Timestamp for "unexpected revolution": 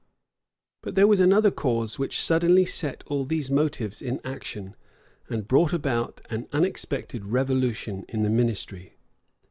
6.51-8.05